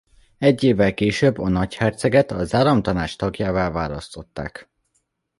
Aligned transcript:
Egy 0.37 0.63
évvel 0.63 0.93
később 0.93 1.37
a 1.37 1.49
nagyherceget 1.49 2.31
az 2.31 2.53
Államtanács 2.53 3.17
tagjává 3.17 3.69
választották. 3.71 4.69